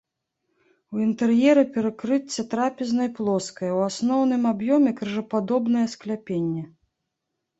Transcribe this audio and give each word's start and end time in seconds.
У 0.93 1.01
інтэр'еры 1.07 1.63
перакрыцце 1.75 2.45
трапезнай 2.53 3.09
плоскае, 3.19 3.69
у 3.79 3.83
асноўным 3.89 4.43
аб'ёме 4.53 4.91
крыжападобнае 5.01 5.83
скляпенне. 5.95 6.63